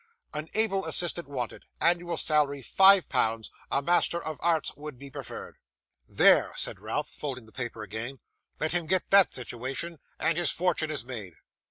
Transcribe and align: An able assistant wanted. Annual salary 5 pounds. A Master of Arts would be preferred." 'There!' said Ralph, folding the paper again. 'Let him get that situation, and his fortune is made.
An 0.33 0.49
able 0.55 0.87
assistant 0.87 1.27
wanted. 1.27 1.65
Annual 1.79 2.17
salary 2.17 2.63
5 2.63 3.07
pounds. 3.07 3.51
A 3.69 3.83
Master 3.83 4.19
of 4.19 4.37
Arts 4.41 4.75
would 4.75 4.97
be 4.97 5.11
preferred." 5.11 5.57
'There!' 6.07 6.53
said 6.57 6.79
Ralph, 6.79 7.07
folding 7.07 7.45
the 7.45 7.51
paper 7.51 7.83
again. 7.83 8.19
'Let 8.59 8.71
him 8.71 8.87
get 8.87 9.11
that 9.11 9.31
situation, 9.31 9.99
and 10.17 10.39
his 10.39 10.49
fortune 10.49 10.89
is 10.89 11.05
made. 11.05 11.35